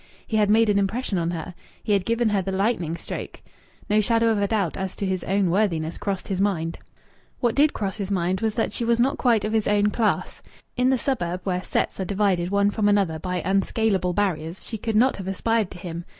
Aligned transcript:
He 0.25 0.37
had 0.37 0.49
made 0.49 0.67
an 0.67 0.79
impression 0.79 1.19
on 1.19 1.29
her! 1.29 1.53
He 1.83 1.93
had 1.93 2.05
given 2.07 2.29
her 2.29 2.41
the 2.41 2.51
lightning 2.51 2.97
stroke! 2.97 3.39
No 3.87 4.01
shadow 4.01 4.29
of 4.29 4.39
a 4.41 4.47
doubt 4.47 4.75
as 4.75 4.95
to 4.95 5.05
his 5.05 5.23
own 5.25 5.51
worthiness 5.51 5.99
crossed 5.99 6.27
his 6.27 6.41
mind. 6.41 6.79
What 7.39 7.53
did 7.53 7.71
cross 7.73 7.97
his 7.97 8.09
mind 8.09 8.41
was 8.41 8.55
that 8.55 8.73
she 8.73 8.83
was 8.83 8.99
not 8.99 9.19
quite 9.19 9.45
of 9.45 9.53
his 9.53 9.67
own 9.67 9.91
class. 9.91 10.41
In 10.75 10.89
the 10.89 10.97
suburb, 10.97 11.41
where 11.43 11.61
"sets" 11.61 11.99
are 11.99 12.05
divided 12.05 12.49
one 12.49 12.71
from 12.71 12.89
another 12.89 13.19
by 13.19 13.43
unscalable 13.45 14.13
barriers, 14.13 14.63
she 14.65 14.79
could 14.79 14.95
not 14.95 15.17
have 15.17 15.27
aspired 15.27 15.69
to 15.69 15.77
him. 15.77 16.05